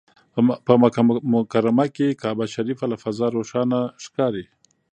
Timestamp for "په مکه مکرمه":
0.65-1.85